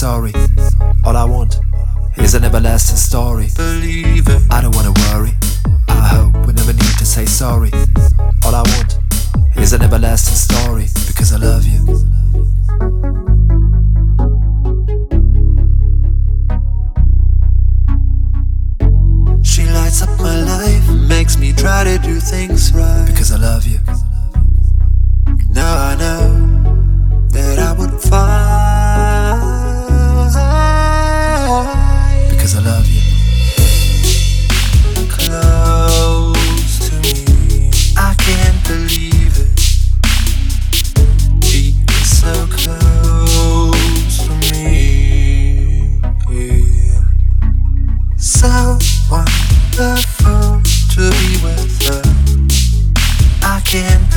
[0.00, 0.32] sorry.
[1.04, 1.60] All I want
[2.16, 3.48] is an everlasting story.
[3.54, 4.42] Believe it.
[4.50, 5.34] I don't wanna worry.
[5.88, 7.70] I hope we never need to say sorry.
[8.46, 8.98] All I want
[9.56, 11.80] is an everlasting story because I love you.
[19.44, 23.04] She lights up my life, makes me try to do things right.
[23.06, 23.79] Because I love you.
[32.50, 33.02] Because I love you.
[35.08, 39.60] Close to me, I can't believe it.
[41.44, 46.00] She is so close to me.
[48.16, 50.60] So wonderful
[50.94, 52.02] to be with her.
[53.42, 54.10] I can't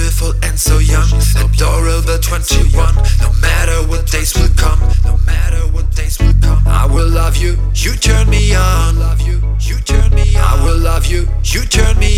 [0.00, 2.94] beautiful and so young, adorable 21.
[3.20, 7.36] No matter what days will come, no matter what days will come, I will love
[7.36, 7.58] you.
[7.74, 8.98] You turn me on.
[8.98, 9.42] Love you.
[9.60, 10.42] You turn me on.
[10.42, 11.28] I will love you.
[11.44, 12.09] You turn me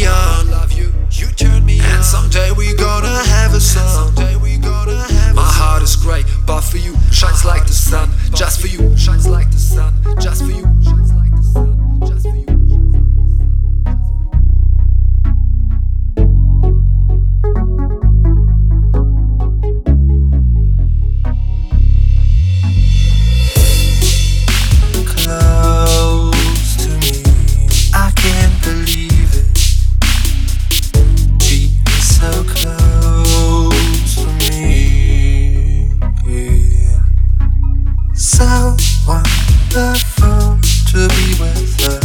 [38.22, 40.56] So wonderful
[40.92, 41.98] to be with her.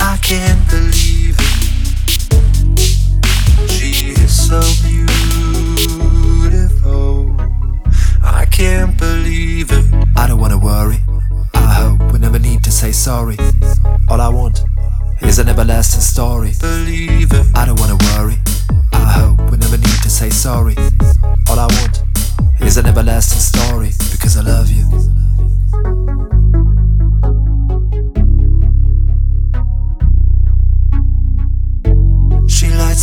[0.00, 2.80] I can't believe it.
[3.70, 4.60] She is so
[5.78, 7.36] beautiful.
[8.24, 9.84] I can't believe it.
[10.16, 11.00] I don't wanna worry.
[11.54, 13.36] I hope we never need to say sorry.
[14.08, 14.64] All I want
[15.20, 16.54] is an everlasting story.
[16.60, 17.46] Believe it.
[17.54, 18.40] I don't wanna worry.
[18.92, 20.74] I hope we never need to say sorry.
[21.48, 22.02] All I want
[22.60, 23.91] is an everlasting story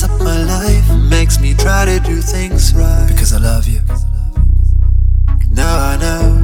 [0.02, 3.08] lights up my life, makes me try to do things right.
[3.08, 3.82] Because I love you.
[5.52, 6.39] now I know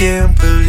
[0.00, 0.59] So